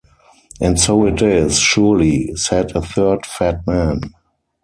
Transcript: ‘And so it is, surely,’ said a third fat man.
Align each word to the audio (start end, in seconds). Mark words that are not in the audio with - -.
‘And 0.59 0.79
so 0.79 1.05
it 1.05 1.21
is, 1.21 1.59
surely,’ 1.59 2.35
said 2.35 2.75
a 2.75 2.81
third 2.81 3.23
fat 3.23 3.67
man. 3.67 4.01